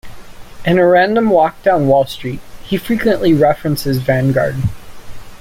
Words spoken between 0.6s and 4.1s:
In A Random Walk Down Wall Street, he frequently references